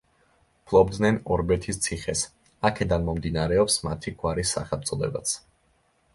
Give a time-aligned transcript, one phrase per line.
[0.69, 2.23] ფლობდნენ ორბეთის ციხეს,
[2.71, 5.37] აქედან მომდინარეობს მათი გვარის სახელწოდებაც.